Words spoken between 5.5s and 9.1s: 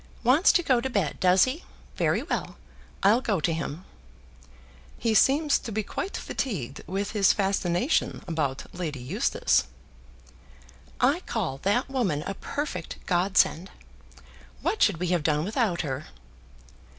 to be quite fatigued with his fascination about Lady